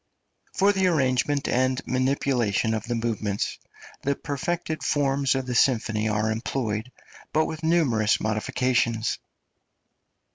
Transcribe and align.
For 0.55 0.73
the 0.73 0.87
arrangement 0.87 1.47
and 1.47 1.79
manipulation 1.85 2.73
of 2.73 2.85
the 2.85 2.95
movements 2.95 3.59
the 4.01 4.15
perfected 4.15 4.81
forms 4.81 5.35
of 5.35 5.45
the 5.45 5.53
symphony 5.53 6.09
are 6.09 6.31
employed, 6.31 6.91
but 7.31 7.45
with 7.45 7.61
numerous 7.63 8.19
modifications. 8.19 9.19